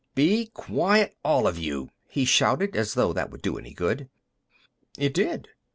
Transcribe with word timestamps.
"Be 0.15 0.47
quiet, 0.47 1.15
all 1.23 1.45
of 1.45 1.59
you!" 1.59 1.91
he 2.07 2.25
shouted, 2.25 2.75
as 2.75 2.95
though 2.95 3.13
that 3.13 3.29
would 3.29 3.43
do 3.43 3.59
any 3.59 3.75
good. 3.75 4.09
It 4.97 5.13
did. 5.13 5.49